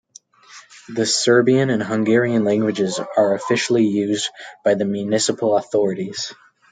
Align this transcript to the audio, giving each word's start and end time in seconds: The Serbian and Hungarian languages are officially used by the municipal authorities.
The 0.89 1.05
Serbian 1.05 1.69
and 1.69 1.83
Hungarian 1.83 2.43
languages 2.43 2.99
are 3.17 3.35
officially 3.35 3.85
used 3.85 4.31
by 4.65 4.73
the 4.73 4.83
municipal 4.83 5.55
authorities. 5.55 6.33